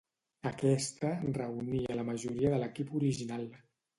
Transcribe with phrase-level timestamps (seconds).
[0.51, 3.47] Aquesta reunia la majoria de l'equip original.